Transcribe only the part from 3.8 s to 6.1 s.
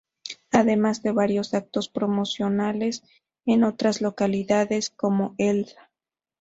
localidades, como Elda.